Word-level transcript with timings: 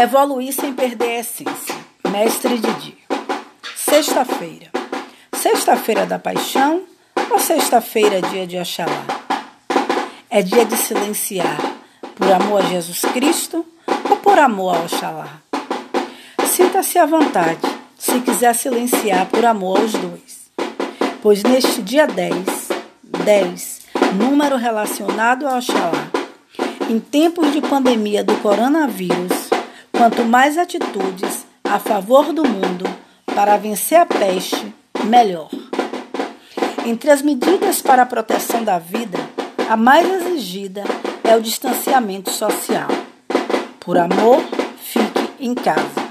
Evoluir 0.00 0.54
sem 0.54 0.72
perder 0.72 1.16
a 1.16 1.20
essência. 1.20 1.74
Mestre 2.10 2.56
Didi. 2.58 2.96
Sexta-feira. 3.76 4.70
Sexta-feira 5.34 6.06
da 6.06 6.18
paixão 6.18 6.84
ou 7.30 7.38
sexta-feira 7.38 8.22
dia 8.22 8.46
de 8.46 8.56
Oxalá? 8.58 9.04
É 10.30 10.40
dia 10.40 10.64
de 10.64 10.76
silenciar 10.76 11.58
por 12.14 12.32
amor 12.32 12.62
a 12.62 12.68
Jesus 12.68 13.02
Cristo 13.12 13.66
ou 14.08 14.16
por 14.16 14.38
amor 14.38 14.76
a 14.76 14.80
Oxalá? 14.84 15.28
Sinta-se 16.46 16.98
à 16.98 17.04
vontade 17.04 17.60
se 17.98 18.18
quiser 18.20 18.54
silenciar 18.54 19.26
por 19.26 19.44
amor 19.44 19.78
aos 19.78 19.92
dois. 19.92 20.50
Pois 21.20 21.42
neste 21.42 21.82
dia 21.82 22.06
10, 22.06 22.34
10, 23.24 23.82
número 24.14 24.56
relacionado 24.56 25.46
a 25.46 25.58
Oxalá, 25.58 26.11
em 26.88 26.98
tempos 26.98 27.52
de 27.52 27.60
pandemia 27.60 28.24
do 28.24 28.36
coronavírus, 28.38 29.50
quanto 29.92 30.24
mais 30.24 30.58
atitudes 30.58 31.46
a 31.64 31.78
favor 31.78 32.32
do 32.32 32.46
mundo 32.46 32.84
para 33.34 33.56
vencer 33.56 33.98
a 33.98 34.06
peste, 34.06 34.74
melhor. 35.04 35.48
Entre 36.84 37.10
as 37.10 37.22
medidas 37.22 37.80
para 37.80 38.02
a 38.02 38.06
proteção 38.06 38.64
da 38.64 38.78
vida, 38.78 39.18
a 39.68 39.76
mais 39.76 40.06
exigida 40.06 40.84
é 41.22 41.36
o 41.36 41.40
distanciamento 41.40 42.30
social. 42.30 42.88
Por 43.80 43.96
amor, 43.96 44.42
fique 44.78 45.30
em 45.40 45.54
casa. 45.54 46.02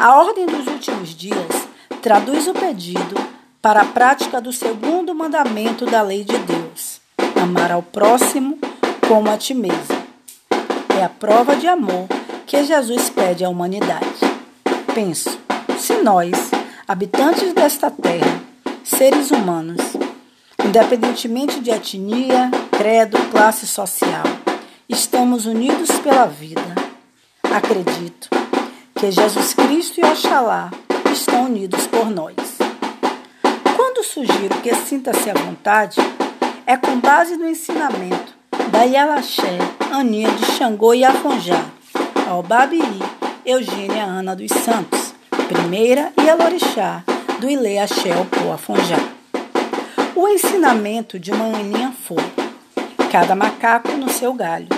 A 0.00 0.16
ordem 0.16 0.46
dos 0.46 0.66
últimos 0.66 1.14
dias 1.14 1.68
traduz 2.00 2.48
o 2.48 2.52
pedido 2.52 3.14
para 3.60 3.82
a 3.82 3.84
prática 3.84 4.40
do 4.40 4.52
segundo 4.52 5.14
mandamento 5.14 5.86
da 5.86 6.02
lei 6.02 6.24
de 6.24 6.36
Deus: 6.38 7.00
amar 7.40 7.70
ao 7.70 7.82
próximo 7.82 8.58
como 9.12 9.30
a 9.30 9.36
ti 9.36 9.52
mesmo. 9.52 10.06
É 10.98 11.04
a 11.04 11.08
prova 11.10 11.54
de 11.54 11.68
amor 11.68 12.08
que 12.46 12.64
Jesus 12.64 13.10
pede 13.10 13.44
à 13.44 13.48
humanidade. 13.50 14.06
Penso, 14.94 15.38
se 15.78 15.96
nós, 16.02 16.30
habitantes 16.88 17.52
desta 17.52 17.90
terra, 17.90 18.40
seres 18.82 19.30
humanos, 19.30 19.82
independentemente 20.64 21.60
de 21.60 21.70
etnia, 21.70 22.50
credo, 22.70 23.18
classe 23.30 23.66
social, 23.66 24.24
estamos 24.88 25.44
unidos 25.44 25.90
pela 25.98 26.24
vida. 26.24 26.74
Acredito 27.54 28.30
que 28.94 29.10
Jesus 29.10 29.52
Cristo 29.52 30.00
e 30.00 30.06
Oxalá 30.06 30.70
estão 31.12 31.44
unidos 31.44 31.86
por 31.86 32.08
nós. 32.08 32.34
Quando 33.76 34.02
sugiro 34.02 34.56
que 34.62 34.74
sinta-se 34.74 35.28
à 35.28 35.34
vontade, 35.34 36.00
é 36.64 36.78
com 36.78 36.98
base 36.98 37.36
no 37.36 37.46
ensinamento 37.46 38.31
da 38.72 38.84
Yalaxé, 38.84 39.58
Aninha 39.92 40.30
de 40.30 40.46
Xangô 40.52 40.94
e 40.94 41.04
Afonjá, 41.04 41.62
ao 42.26 42.42
Babií, 42.42 43.02
Eugênia 43.44 44.02
Ana 44.02 44.34
dos 44.34 44.50
Santos, 44.50 45.14
primeira 45.46 46.10
e 46.16 46.30
Alorixá, 46.30 47.04
do 47.38 47.50
Ilê 47.50 47.78
Axé 47.78 48.12
ao 48.14 48.52
Afonjá. 48.52 48.98
O 50.16 50.26
ensinamento 50.26 51.18
de 51.18 51.32
Manhaninha 51.32 51.92
foi: 51.92 52.24
cada 53.10 53.34
macaco 53.34 53.92
no 53.92 54.08
seu 54.08 54.32
galho. 54.32 54.68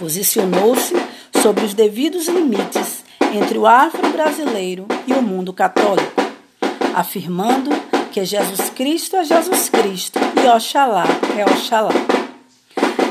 Posicionou-se 0.00 0.94
sobre 1.40 1.64
os 1.64 1.74
devidos 1.74 2.26
limites 2.26 3.04
entre 3.32 3.58
o 3.58 3.66
afro-brasileiro 3.66 4.88
e 5.06 5.12
o 5.12 5.22
mundo 5.22 5.52
católico, 5.52 6.20
afirmando 6.92 7.70
que 8.10 8.24
Jesus 8.24 8.70
Cristo 8.70 9.14
é 9.16 9.24
Jesus 9.24 9.68
Cristo 9.68 10.18
e 10.42 10.48
Oxalá 10.48 11.04
é 11.38 11.44
Oxalá. 11.44 12.21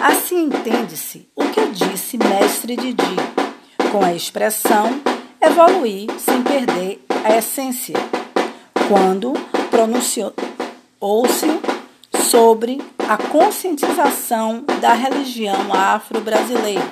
Assim 0.02 0.45
entende-se 0.45 1.30
o 1.35 1.45
que 1.45 1.63
disse 1.67 2.17
Mestre 2.17 2.75
Didi, 2.75 3.16
com 3.91 4.03
a 4.03 4.11
expressão 4.13 4.99
evoluir 5.39 6.09
sem 6.17 6.41
perder 6.41 7.05
a 7.23 7.38
essência, 7.38 7.94
quando 8.88 9.33
pronunciou-se 9.69 10.34
sobre 12.19 12.81
a 13.07 13.16
conscientização 13.16 14.63
da 14.81 14.94
religião 14.94 15.72
afro-brasileira, 15.72 16.89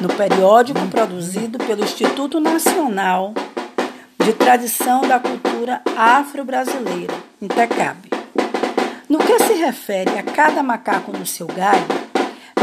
no 0.00 0.08
periódico 0.08 0.84
produzido 0.88 1.56
pelo 1.58 1.84
Instituto 1.84 2.40
Nacional 2.40 3.32
de 4.18 4.32
Tradição 4.32 5.02
da 5.02 5.20
Cultura 5.20 5.82
Afro-Brasileira, 5.96 7.14
INTECAB. 7.40 8.15
No 9.08 9.18
que 9.18 9.38
se 9.38 9.54
refere 9.54 10.18
a 10.18 10.22
cada 10.22 10.64
macaco 10.64 11.16
no 11.16 11.24
seu 11.24 11.46
galho, 11.46 11.86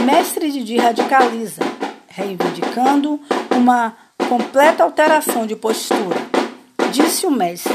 Mestre 0.05 0.51
Didi 0.51 0.75
radicaliza, 0.75 1.61
reivindicando 2.09 3.17
uma 3.55 3.95
completa 4.27 4.83
alteração 4.83 5.47
de 5.47 5.55
postura. 5.55 6.19
Disse 6.91 7.25
o 7.25 7.31
mestre: 7.31 7.73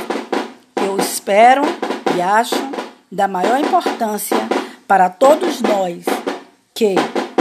Eu 0.85 0.99
espero 0.99 1.63
e 2.15 2.21
acho 2.21 2.57
da 3.11 3.27
maior 3.27 3.59
importância 3.59 4.37
para 4.87 5.09
todos 5.09 5.63
nós 5.63 6.05
que 6.75 6.95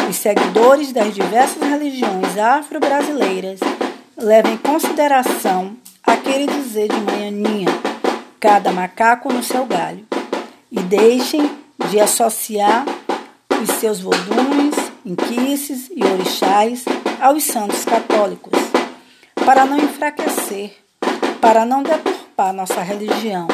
os 0.09 0.15
seguidores 0.15 0.93
das 0.93 1.13
diversas 1.13 1.61
religiões 1.61 2.37
afro-brasileiras 2.37 3.59
levem 4.17 4.53
em 4.53 4.57
consideração 4.57 5.75
aquele 6.01 6.47
dizer 6.47 6.87
de 6.87 7.01
manhãninha, 7.01 7.67
cada 8.39 8.71
macaco 8.71 9.31
no 9.33 9.43
seu 9.43 9.65
galho 9.65 10.07
e 10.71 10.79
deixem 10.79 11.49
de 11.89 11.99
associar 11.99 12.85
os 13.61 13.69
seus 13.77 13.99
volumes, 13.99 14.75
inquices 15.05 15.89
e 15.95 16.03
orixás 16.03 16.85
aos 17.21 17.43
santos 17.43 17.85
católicos, 17.85 18.59
para 19.45 19.65
não 19.65 19.77
enfraquecer, 19.77 20.75
para 21.39 21.65
não 21.65 21.81
deturpar 21.81 22.53
nossa 22.53 22.81
religião, 22.81 23.47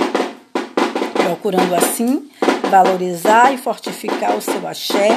procurando 1.14 1.76
assim 1.76 2.30
valorizar 2.70 3.54
e 3.54 3.58
fortificar 3.58 4.36
o 4.36 4.42
seu 4.42 4.68
axé, 4.68 5.10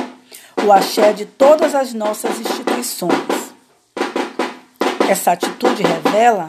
o 0.63 0.71
axé 0.71 1.13
de 1.13 1.25
todas 1.25 1.75
as 1.75 1.95
nossas 1.95 2.39
instituições. 2.39 3.47
Essa 5.09 5.33
atitude 5.33 5.83
revela 5.83 6.47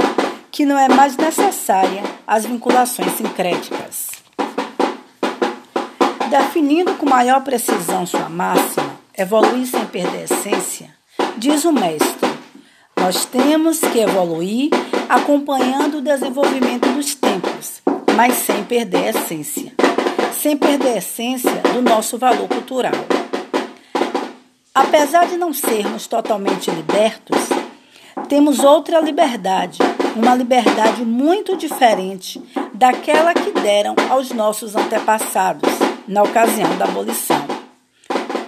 que 0.52 0.66
não 0.66 0.78
é 0.78 0.90
mais 0.90 1.16
necessária 1.16 2.03
as 2.25 2.46
vinculações 2.46 3.13
sincréticas. 3.13 4.06
Definindo 6.38 6.94
com 6.94 7.09
maior 7.09 7.42
precisão 7.44 8.06
sua 8.06 8.30
máxima, 8.30 9.00
evoluir 9.18 9.66
sem 9.66 9.84
perder 9.88 10.20
a 10.20 10.24
essência, 10.25 10.88
diz 11.36 11.66
o 11.66 11.74
mestre: 11.74 12.30
nós 12.96 13.25
temos 13.25 13.80
que 13.80 13.98
evoluir 13.98 14.70
acompanhando 15.09 15.98
o 15.98 16.02
desenvolvimento 16.02 16.88
dos 16.90 17.16
tempos, 17.16 17.81
mas 18.16 18.36
sem 18.36 18.64
perder 18.66 19.06
a 19.06 19.09
essência, 19.09 19.74
sem 20.40 20.56
perder 20.56 20.94
a 20.94 20.98
essência 20.98 21.59
do 21.74 21.81
nosso 21.81 22.20
valor 22.20 22.48
cultural. 22.48 22.94
Apesar 24.75 25.25
de 25.25 25.38
não 25.38 25.52
sermos 25.52 26.06
totalmente 26.06 26.69
libertos, 26.69 27.50
temos 28.30 28.59
outra 28.59 29.00
liberdade, 29.00 29.80
uma 30.16 30.36
liberdade 30.36 31.04
muito 31.04 31.58
diferente 31.58 32.40
daquela 32.75 33.34
que 33.34 33.50
deram 33.59 33.96
aos 34.12 34.30
nossos 34.31 34.75
antepassados 34.75 35.77
na 36.07 36.23
ocasião 36.23 36.78
da 36.78 36.85
abolição. 36.85 37.45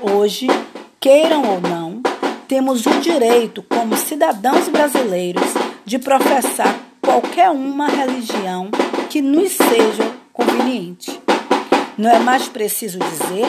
Hoje, 0.01 0.47
queiram 0.99 1.43
ou 1.43 1.59
não, 1.59 2.01
temos 2.47 2.85
o 2.85 3.01
direito, 3.01 3.61
como 3.63 3.97
cidadãos 3.97 4.69
brasileiros, 4.69 5.43
de 5.85 5.99
professar 5.99 6.79
qualquer 7.01 7.49
uma 7.49 7.87
religião 7.87 8.69
que 9.09 9.21
nos 9.21 9.51
seja 9.51 10.09
conveniente. 10.31 11.19
Não 11.97 12.09
é 12.09 12.19
mais 12.19 12.47
preciso 12.47 12.97
dizer 12.97 13.45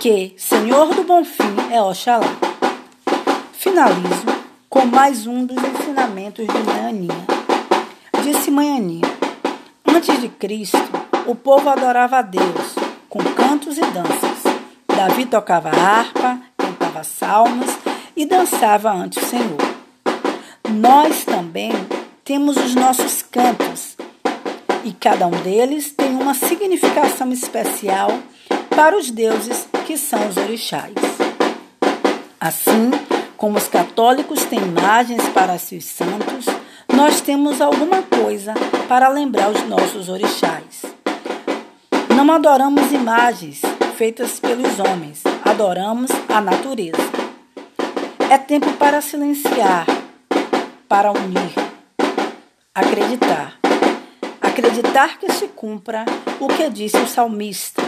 que 0.00 0.34
Senhor 0.38 0.94
do 0.94 1.04
Bom 1.04 1.24
Fim 1.24 1.54
é 1.70 1.80
Oxalá. 1.82 2.36
Finalizo 3.52 4.24
com 4.70 4.86
mais 4.86 5.26
um 5.26 5.44
dos 5.44 5.58
ensinamentos 5.62 6.46
de 6.46 6.58
Manhaninha. 6.60 7.26
Disse 8.22 8.50
Manhaninha: 8.50 9.06
Antes 9.86 10.20
de 10.20 10.28
Cristo, 10.28 10.78
o 11.26 11.34
povo 11.34 11.68
adorava 11.68 12.18
a 12.18 12.22
Deus 12.22 12.75
com 13.08 13.18
cantos 13.34 13.78
e 13.78 13.80
danças. 13.80 14.42
Davi 14.86 15.26
tocava 15.26 15.68
harpa, 15.70 16.38
cantava 16.56 17.04
salmos 17.04 17.70
e 18.16 18.24
dançava 18.24 18.92
ante 18.92 19.18
o 19.18 19.26
Senhor. 19.26 19.76
Nós 20.68 21.24
também 21.24 21.72
temos 22.24 22.56
os 22.56 22.74
nossos 22.74 23.22
cantos 23.22 23.96
e 24.84 24.92
cada 24.92 25.26
um 25.26 25.42
deles 25.42 25.90
tem 25.90 26.10
uma 26.10 26.34
significação 26.34 27.32
especial 27.32 28.10
para 28.70 28.96
os 28.96 29.10
deuses 29.10 29.66
que 29.86 29.98
são 29.98 30.28
os 30.28 30.36
orixás. 30.36 30.94
Assim 32.40 32.90
como 33.36 33.58
os 33.58 33.68
católicos 33.68 34.44
têm 34.44 34.58
imagens 34.58 35.28
para 35.30 35.58
seus 35.58 35.84
santos, 35.84 36.46
nós 36.92 37.20
temos 37.20 37.60
alguma 37.60 38.02
coisa 38.02 38.54
para 38.88 39.08
lembrar 39.08 39.50
os 39.50 39.62
nossos 39.68 40.08
orixás. 40.08 40.55
Não 42.16 42.32
adoramos 42.32 42.92
imagens 42.92 43.60
feitas 43.94 44.40
pelos 44.40 44.80
homens, 44.80 45.22
adoramos 45.44 46.10
a 46.30 46.40
natureza. 46.40 46.96
É 48.30 48.38
tempo 48.38 48.72
para 48.78 49.02
silenciar, 49.02 49.84
para 50.88 51.12
unir, 51.12 51.52
acreditar. 52.74 53.58
Acreditar 54.40 55.18
que 55.18 55.30
se 55.30 55.48
cumpra 55.48 56.06
o 56.40 56.48
que 56.48 56.70
disse 56.70 56.96
o 56.96 57.06
salmista. 57.06 57.82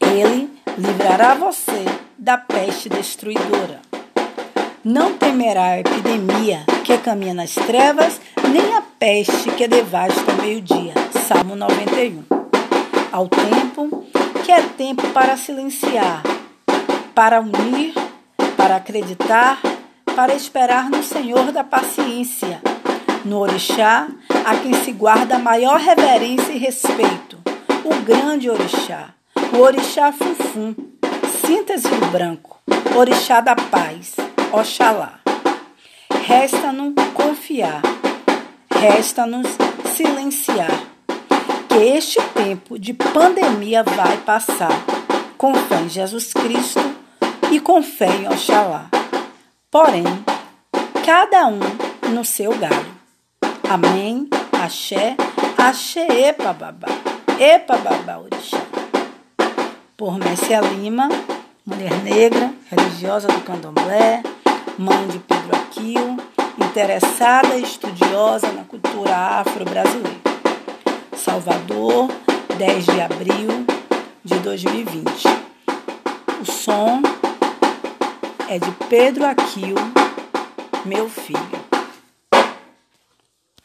Ele 0.00 0.50
livrará 0.76 1.34
você 1.34 1.84
da 2.18 2.36
peste 2.36 2.88
destruidora. 2.88 3.80
Não 4.82 5.16
temerá 5.16 5.66
a 5.66 5.78
epidemia 5.78 6.64
que 6.82 6.98
caminha 6.98 7.32
nas 7.32 7.54
trevas, 7.54 8.20
nem 8.52 8.74
a 8.74 8.82
peste 8.98 9.48
que 9.52 9.68
devasta 9.68 10.32
o 10.32 10.42
meio-dia. 10.42 10.92
Salmo 11.28 11.54
91. 11.54 12.33
Ao 13.14 13.28
tempo 13.28 14.04
que 14.44 14.50
é 14.50 14.60
tempo 14.60 15.06
para 15.10 15.36
silenciar, 15.36 16.20
para 17.14 17.40
unir, 17.40 17.94
para 18.56 18.74
acreditar, 18.74 19.60
para 20.16 20.34
esperar 20.34 20.90
no 20.90 21.00
Senhor 21.00 21.52
da 21.52 21.62
paciência, 21.62 22.60
no 23.24 23.38
Orixá, 23.38 24.08
a 24.44 24.56
quem 24.56 24.74
se 24.82 24.90
guarda 24.90 25.38
maior 25.38 25.78
reverência 25.78 26.54
e 26.54 26.58
respeito, 26.58 27.38
o 27.84 27.94
grande 28.04 28.50
Orixá, 28.50 29.10
o 29.52 29.58
Orixá 29.58 30.10
Funfum, 30.10 30.74
síntese 31.46 31.86
do 31.86 32.06
branco, 32.06 32.58
Orixá 32.96 33.40
da 33.40 33.54
paz, 33.54 34.16
Oxalá. 34.50 35.20
Resta-nos 36.26 36.94
confiar, 37.14 37.80
resta-nos 38.72 39.46
silenciar, 39.94 40.93
este 41.76 42.20
tempo 42.34 42.78
de 42.78 42.92
pandemia 42.92 43.82
vai 43.82 44.16
passar, 44.18 44.84
com 45.36 45.54
fé 45.54 45.80
em 45.80 45.88
Jesus 45.88 46.32
Cristo 46.32 46.80
e 47.50 47.58
com 47.58 47.82
fé 47.82 48.08
em 48.08 48.28
Oxalá. 48.28 48.86
Porém, 49.70 50.04
cada 51.04 51.48
um 51.48 51.60
no 52.12 52.24
seu 52.24 52.56
galho. 52.56 52.94
Amém, 53.68 54.28
axé, 54.52 55.16
axé, 55.58 56.06
epa 56.28 56.52
babá, 56.52 56.88
epa 57.38 57.76
babá 57.76 58.18
orixá. 58.18 58.60
Por 59.96 60.18
Messia 60.18 60.60
Lima, 60.60 61.08
mulher 61.66 61.94
negra, 62.02 62.52
religiosa 62.70 63.28
do 63.28 63.40
candomblé, 63.40 64.22
mãe 64.78 65.08
de 65.08 65.18
Pedro 65.18 65.56
Aquil, 65.56 66.16
interessada 66.58 67.56
e 67.56 67.62
estudiosa 67.62 68.50
na 68.52 68.64
cultura 68.64 69.40
afro-brasileira. 69.40 70.23
Salvador, 71.24 72.08
10 72.58 72.84
de 72.84 73.00
abril 73.00 73.64
de 74.22 74.34
2020. 74.40 75.26
O 76.42 76.44
som 76.44 77.00
é 78.46 78.58
de 78.58 78.70
Pedro 78.90 79.24
Aquil, 79.24 79.74
meu 80.84 81.08
filho. 81.08 81.63